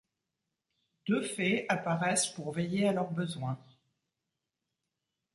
Deux 1.07 1.21
fées 1.21 1.67
apparaissent 1.69 2.25
pour 2.25 2.51
veiller 2.51 2.87
à 2.87 2.91
leurs 2.91 3.11
besoins. 3.11 3.59